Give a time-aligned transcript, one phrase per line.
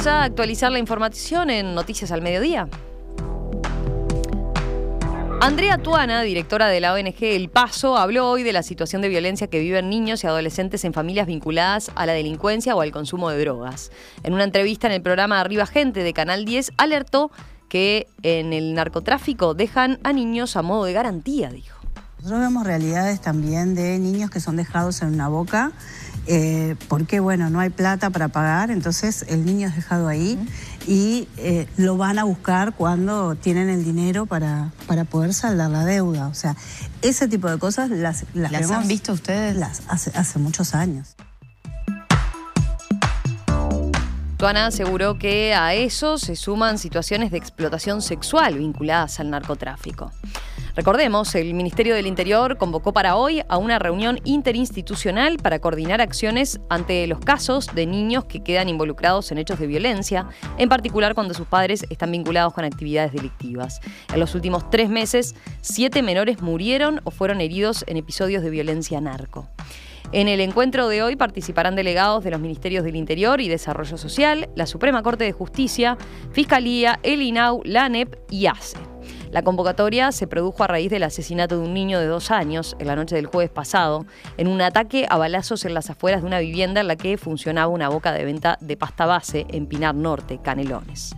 [0.00, 2.66] Vamos a actualizar la información en Noticias al Mediodía.
[5.42, 9.48] Andrea Tuana, directora de la ONG El Paso, habló hoy de la situación de violencia
[9.48, 13.40] que viven niños y adolescentes en familias vinculadas a la delincuencia o al consumo de
[13.40, 13.92] drogas.
[14.22, 17.30] En una entrevista en el programa Arriba Gente de Canal 10, alertó
[17.68, 21.78] que en el narcotráfico dejan a niños a modo de garantía, dijo.
[22.22, 25.72] Nosotros vemos realidades también de niños que son dejados en una boca
[26.32, 30.38] eh, porque, bueno, no hay plata para pagar, entonces el niño es dejado ahí
[30.86, 35.84] y eh, lo van a buscar cuando tienen el dinero para, para poder saldar la
[35.84, 36.28] deuda.
[36.28, 36.54] O sea,
[37.02, 39.56] ese tipo de cosas las, las, ¿Las han visto ustedes?
[39.56, 41.16] Las, hace, hace muchos años.
[44.36, 50.12] Tuana aseguró que a eso se suman situaciones de explotación sexual vinculadas al narcotráfico.
[50.76, 56.60] Recordemos, el Ministerio del Interior convocó para hoy a una reunión interinstitucional para coordinar acciones
[56.68, 60.28] ante los casos de niños que quedan involucrados en hechos de violencia,
[60.58, 63.80] en particular cuando sus padres están vinculados con actividades delictivas.
[64.12, 69.00] En los últimos tres meses, siete menores murieron o fueron heridos en episodios de violencia
[69.00, 69.48] narco.
[70.12, 74.48] En el encuentro de hoy participarán delegados de los Ministerios del Interior y Desarrollo Social,
[74.56, 75.96] la Suprema Corte de Justicia,
[76.32, 78.89] Fiscalía, el INAU, la ANEP y ACE.
[79.30, 82.88] La convocatoria se produjo a raíz del asesinato de un niño de dos años en
[82.88, 84.04] la noche del jueves pasado,
[84.36, 87.68] en un ataque a balazos en las afueras de una vivienda en la que funcionaba
[87.68, 91.14] una boca de venta de pasta base en Pinar Norte, Canelones.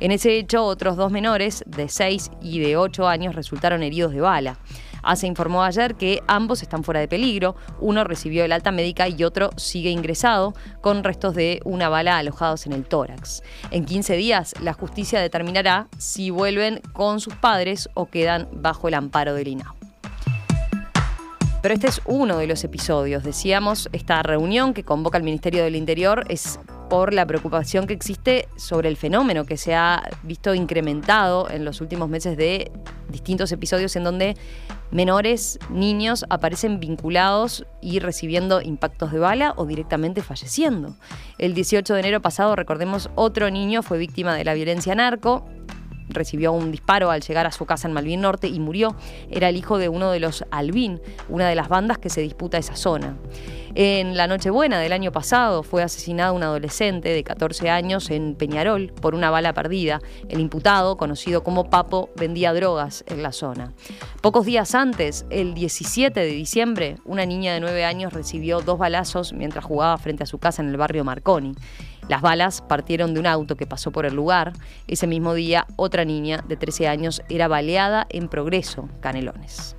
[0.00, 4.20] En ese hecho, otros dos menores de 6 y de 8 años resultaron heridos de
[4.20, 4.58] bala.
[5.02, 9.24] ACE informó ayer que ambos están fuera de peligro, uno recibió el alta médica y
[9.24, 13.42] otro sigue ingresado con restos de una bala alojados en el tórax.
[13.70, 18.94] En 15 días la justicia determinará si vuelven con sus padres o quedan bajo el
[18.94, 19.74] amparo del INAU.
[21.62, 23.22] Pero este es uno de los episodios.
[23.22, 26.58] Decíamos, esta reunión que convoca el Ministerio del Interior es
[26.90, 31.80] por la preocupación que existe sobre el fenómeno que se ha visto incrementado en los
[31.80, 32.72] últimos meses de
[33.12, 34.36] distintos episodios en donde
[34.90, 40.96] menores, niños, aparecen vinculados y recibiendo impactos de bala o directamente falleciendo.
[41.38, 45.46] El 18 de enero pasado, recordemos, otro niño fue víctima de la violencia narco
[46.08, 48.94] recibió un disparo al llegar a su casa en Malvin Norte y murió.
[49.30, 52.58] Era el hijo de uno de los Albín, una de las bandas que se disputa
[52.58, 53.16] esa zona.
[53.74, 58.92] En la Nochebuena del año pasado fue asesinado un adolescente de 14 años en Peñarol
[59.00, 60.00] por una bala perdida.
[60.28, 63.72] El imputado, conocido como Papo, vendía drogas en la zona.
[64.20, 69.32] Pocos días antes, el 17 de diciembre, una niña de 9 años recibió dos balazos
[69.32, 71.54] mientras jugaba frente a su casa en el barrio Marconi.
[72.08, 74.52] Las balas partieron de un auto que pasó por el lugar.
[74.86, 79.76] Ese mismo día, otra niña de 13 años era baleada en Progreso, Canelones.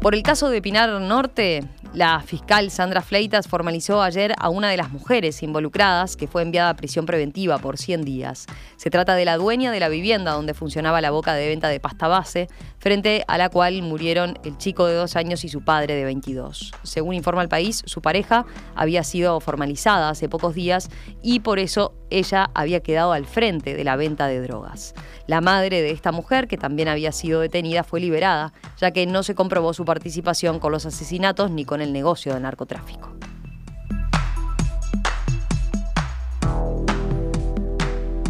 [0.00, 1.62] Por el caso de Pinar Norte,
[1.94, 6.70] la fiscal Sandra Fleitas formalizó ayer a una de las mujeres involucradas que fue enviada
[6.70, 8.46] a prisión preventiva por 100 días.
[8.76, 11.80] Se trata de la dueña de la vivienda donde funcionaba la boca de venta de
[11.80, 12.48] pasta base,
[12.82, 16.72] frente a la cual murieron el chico de dos años y su padre de 22.
[16.82, 18.44] Según informa el país, su pareja
[18.74, 20.90] había sido formalizada hace pocos días
[21.22, 24.94] y por eso ella había quedado al frente de la venta de drogas.
[25.28, 29.22] La madre de esta mujer, que también había sido detenida, fue liberada, ya que no
[29.22, 33.14] se comprobó su participación con los asesinatos ni con el negocio del narcotráfico.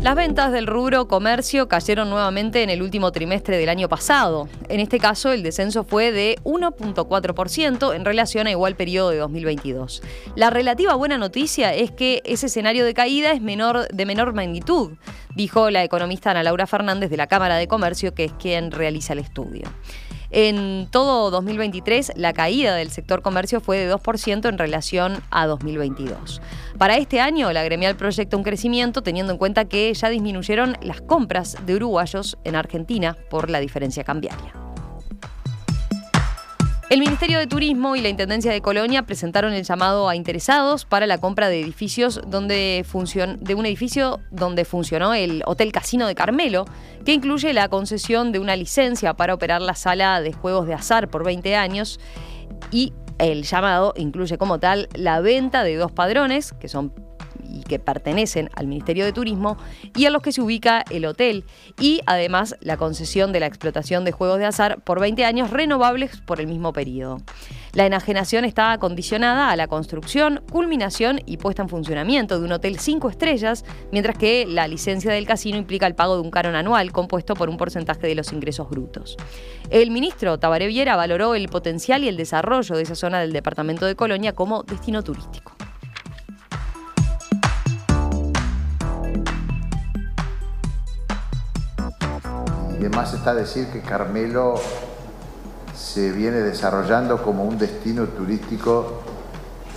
[0.03, 4.49] Las ventas del rubro comercio cayeron nuevamente en el último trimestre del año pasado.
[4.69, 10.03] En este caso, el descenso fue de 1.4% en relación a igual periodo de 2022.
[10.35, 14.91] La relativa buena noticia es que ese escenario de caída es de menor magnitud,
[15.37, 19.13] dijo la economista Ana Laura Fernández de la Cámara de Comercio, que es quien realiza
[19.13, 19.71] el estudio.
[20.35, 26.41] En todo 2023, la caída del sector comercio fue de 2% en relación a 2022.
[26.79, 31.03] Para este año, la gremial proyecta un crecimiento teniendo en cuenta que ya disminuyeron las
[31.03, 34.62] compras de uruguayos en Argentina por la diferencia cambiaria.
[36.93, 41.07] El Ministerio de Turismo y la Intendencia de Colonia presentaron el llamado a interesados para
[41.07, 42.85] la compra de edificios donde
[43.41, 46.67] de un edificio donde funcionó el Hotel Casino de Carmelo,
[47.07, 51.09] que incluye la concesión de una licencia para operar la sala de juegos de azar
[51.09, 51.99] por 20 años
[52.71, 56.93] y el llamado incluye como tal la venta de dos padrones, que son
[57.53, 59.57] y que pertenecen al Ministerio de Turismo
[59.97, 61.45] y a los que se ubica el hotel
[61.79, 66.21] y además la concesión de la explotación de juegos de azar por 20 años renovables
[66.23, 67.19] por el mismo periodo.
[67.75, 72.79] La enajenación está condicionada a la construcción, culminación y puesta en funcionamiento de un hotel
[72.79, 76.93] 5 estrellas, mientras que la licencia del casino implica el pago de un canon anual
[76.93, 79.17] compuesto por un porcentaje de los ingresos brutos.
[79.71, 83.87] El ministro Tabaré Viera valoró el potencial y el desarrollo de esa zona del departamento
[83.87, 85.53] de Colonia como destino turístico.
[92.83, 94.55] Demás está decir que Carmelo
[95.75, 99.03] se viene desarrollando como un destino turístico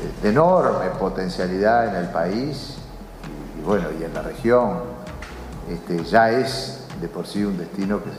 [0.01, 2.77] eh, de enorme potencialidad en el país
[3.59, 4.79] y, bueno, y en la región.
[5.69, 8.15] Este, ya es de por sí un destino que,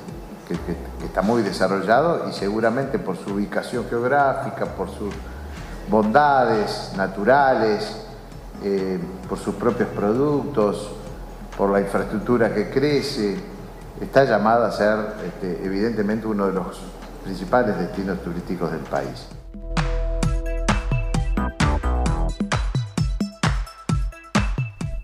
[1.05, 5.13] está muy desarrollado y seguramente por su ubicación geográfica, por sus
[5.91, 8.03] bondades naturales,
[8.63, 10.93] eh, por sus propios productos,
[11.57, 13.56] por la infraestructura que crece,
[14.01, 16.81] está llamado a ser este, evidentemente uno de los
[17.25, 19.29] principales destinos turísticos del país.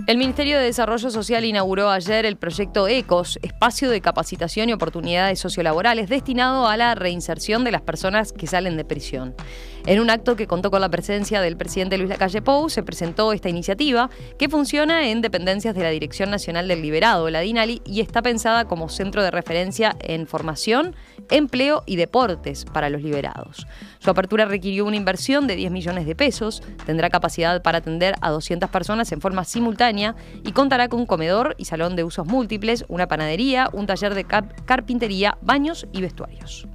[0.09, 5.39] El Ministerio de Desarrollo Social inauguró ayer el proyecto ECOS, Espacio de Capacitación y Oportunidades
[5.39, 9.35] Sociolaborales, destinado a la reinserción de las personas que salen de prisión.
[9.85, 13.33] En un acto que contó con la presencia del presidente Luis Lacalle Pou, se presentó
[13.33, 18.01] esta iniciativa que funciona en dependencias de la Dirección Nacional del Liberado, la DINALI, y
[18.01, 20.95] está pensada como centro de referencia en formación,
[21.31, 23.67] empleo y deportes para los liberados.
[23.99, 28.31] Su apertura requirió una inversión de 10 millones de pesos, tendrá capacidad para atender a
[28.31, 30.15] 200 personas en forma simultánea
[30.45, 34.25] y contará con un comedor y salón de usos múltiples, una panadería, un taller de
[34.25, 36.69] carpintería, baños y vestuarios.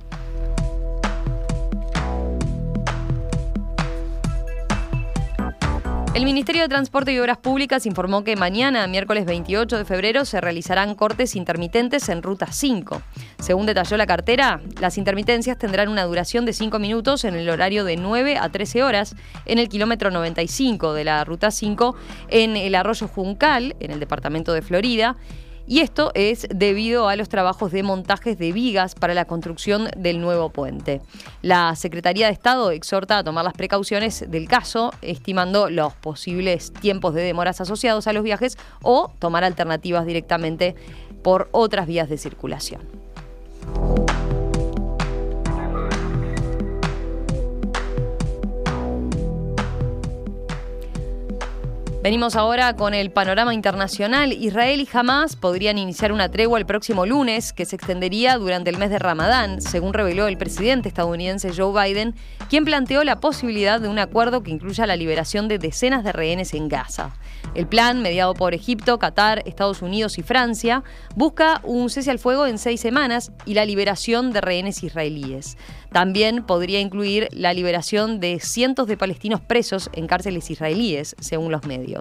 [6.13, 10.41] El Ministerio de Transporte y Obras Públicas informó que mañana, miércoles 28 de febrero, se
[10.41, 13.01] realizarán cortes intermitentes en Ruta 5.
[13.39, 17.83] Según detalló la cartera, las intermitencias tendrán una duración de 5 minutos en el horario
[17.83, 19.15] de 9 a 13 horas
[19.45, 21.95] en el kilómetro 95 de la Ruta 5
[22.29, 25.17] en el arroyo Juncal, en el departamento de Florida,
[25.67, 30.21] y esto es debido a los trabajos de montajes de vigas para la construcción del
[30.21, 31.01] nuevo puente.
[31.41, 37.13] La Secretaría de Estado exhorta a tomar las precauciones del caso, estimando los posibles tiempos
[37.13, 40.75] de demoras asociados a los viajes o tomar alternativas directamente
[41.21, 42.81] por otras vías de circulación.
[52.07, 54.31] Venimos ahora con el panorama internacional.
[54.31, 58.77] Israel y Hamas podrían iniciar una tregua el próximo lunes que se extendería durante el
[58.77, 62.15] mes de Ramadán, según reveló el presidente estadounidense Joe Biden,
[62.49, 66.53] quien planteó la posibilidad de un acuerdo que incluya la liberación de decenas de rehenes
[66.53, 67.11] en Gaza.
[67.55, 70.83] El plan, mediado por Egipto, Qatar, Estados Unidos y Francia,
[71.15, 75.57] busca un cese al fuego en seis semanas y la liberación de rehenes israelíes.
[75.91, 81.65] También podría incluir la liberación de cientos de palestinos presos en cárceles israelíes, según los
[81.65, 81.96] medios.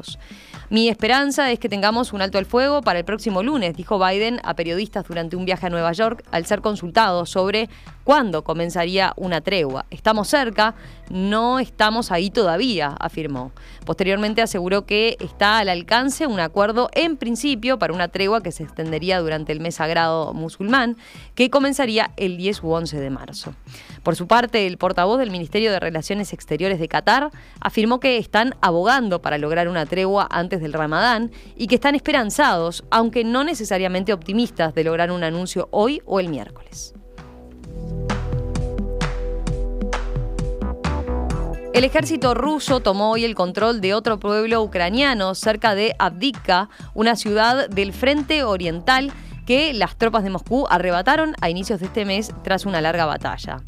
[0.69, 4.41] Mi esperanza es que tengamos un alto al fuego para el próximo lunes, dijo Biden
[4.43, 7.69] a periodistas durante un viaje a Nueva York al ser consultado sobre
[8.03, 9.87] cuándo comenzaría una tregua.
[9.91, 10.75] Estamos cerca,
[11.11, 13.53] no estamos ahí todavía, afirmó.
[13.85, 18.62] Posteriormente aseguró que está al alcance un acuerdo en principio para una tregua que se
[18.62, 20.97] extendería durante el mes sagrado musulmán,
[21.35, 23.55] que comenzaría el 10 u 11 de marzo.
[24.03, 27.31] Por su parte, el portavoz del Ministerio de Relaciones Exteriores de Qatar
[27.61, 32.85] afirmó que están abogando para lograr una tregua antes del Ramadán y que están esperanzados,
[32.91, 36.95] aunque no necesariamente optimistas, de lograr un anuncio hoy o el miércoles.
[41.76, 47.16] El ejército ruso tomó hoy el control de otro pueblo ucraniano cerca de Abdika, una
[47.16, 49.12] ciudad del frente oriental
[49.45, 53.59] que las tropas de Moscú arrebataron a inicios de este mes tras una larga batalla.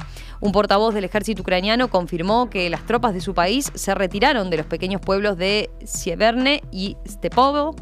[0.40, 4.56] Un portavoz del ejército ucraniano confirmó que las tropas de su país se retiraron de
[4.56, 7.76] los pequeños pueblos de Sieverne y Stepovo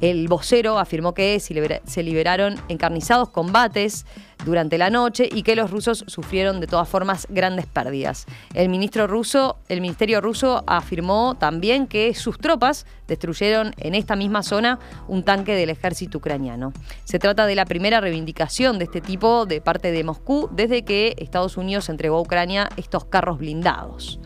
[0.00, 4.04] el vocero afirmó que se liberaron encarnizados combates
[4.44, 8.26] durante la noche y que los rusos sufrieron de todas formas grandes pérdidas.
[8.54, 14.42] El ministro ruso, el ministerio ruso afirmó también que sus tropas destruyeron en esta misma
[14.42, 16.72] zona un tanque del ejército ucraniano.
[17.04, 21.14] Se trata de la primera reivindicación de este tipo de parte de Moscú desde que
[21.18, 24.20] Estados Unidos entregó a Ucrania estos carros blindados.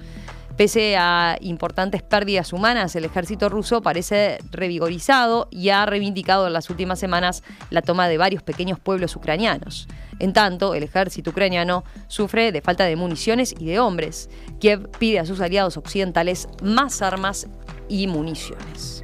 [0.61, 6.69] Pese a importantes pérdidas humanas, el ejército ruso parece revigorizado y ha reivindicado en las
[6.69, 9.89] últimas semanas la toma de varios pequeños pueblos ucranianos.
[10.19, 14.29] En tanto, el ejército ucraniano sufre de falta de municiones y de hombres.
[14.59, 17.49] Kiev pide a sus aliados occidentales más armas
[17.89, 19.03] y municiones.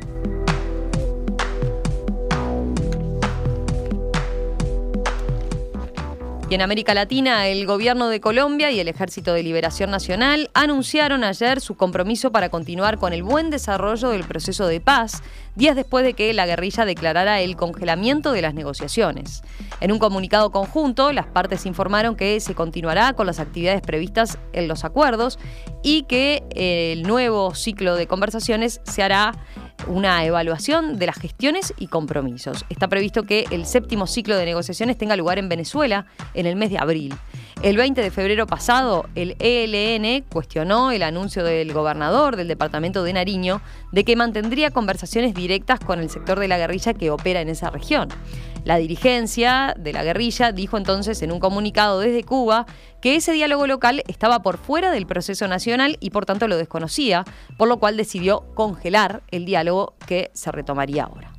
[6.49, 11.25] Y en América Latina, el gobierno de Colombia y el Ejército de Liberación Nacional anunciaron
[11.25, 15.25] ayer su compromiso para continuar con el buen desarrollo del proceso de paz,
[15.57, 19.43] días después de que la guerrilla declarara el congelamiento de las negociaciones.
[19.81, 24.69] En un comunicado conjunto, las partes informaron que se continuará con las actividades previstas en
[24.69, 25.41] los acuerdos
[25.83, 29.33] y que el nuevo ciclo de conversaciones se hará
[29.87, 32.65] una evaluación de las gestiones y compromisos.
[32.69, 36.71] Está previsto que el séptimo ciclo de negociaciones tenga lugar en Venezuela en el mes
[36.71, 37.15] de abril.
[37.63, 43.15] El 20 de febrero pasado, el ELN cuestionó el anuncio del gobernador del departamento de
[43.15, 43.63] Nariño
[43.93, 47.71] de que mantendría conversaciones directas con el sector de la guerrilla que opera en esa
[47.71, 48.09] región.
[48.67, 52.67] La dirigencia de la guerrilla dijo entonces en un comunicado desde Cuba
[53.01, 57.25] que ese diálogo local estaba por fuera del proceso nacional y por tanto lo desconocía,
[57.57, 61.36] por lo cual decidió congelar el diálogo que se retomaría ahora.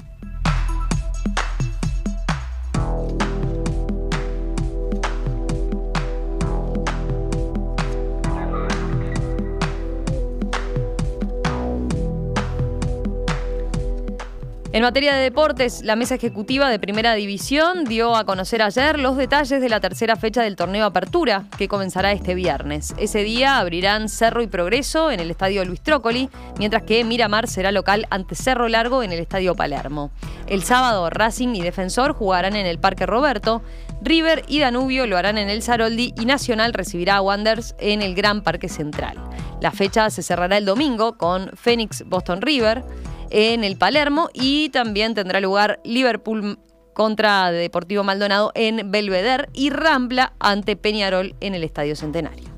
[14.77, 19.17] En materia de deportes, la mesa ejecutiva de Primera División dio a conocer ayer los
[19.17, 22.93] detalles de la tercera fecha del torneo Apertura, que comenzará este viernes.
[22.99, 26.29] Ese día abrirán Cerro y Progreso en el Estadio Luis Trócoli,
[26.59, 30.11] mientras que Miramar será local ante Cerro Largo en el Estadio Palermo.
[30.45, 33.63] El sábado, Racing y Defensor jugarán en el Parque Roberto,
[34.03, 38.13] River y Danubio lo harán en el Saroldi y Nacional recibirá a Wanderers en el
[38.13, 39.17] Gran Parque Central.
[39.59, 42.83] La fecha se cerrará el domingo con Phoenix Boston River
[43.29, 46.59] en el Palermo y también tendrá lugar Liverpool
[46.93, 52.57] contra Deportivo Maldonado en Belvedere y Rambla ante Peñarol en el Estadio Centenario.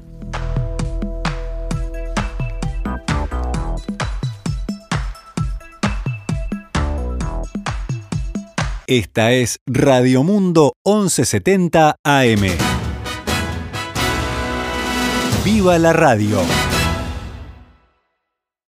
[8.87, 12.41] Esta es Radio Mundo 1170 AM.
[15.45, 16.68] ¡Viva la radio!